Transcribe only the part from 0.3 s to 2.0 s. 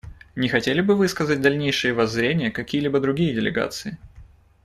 Не хотели ли бы высказать дальнейшие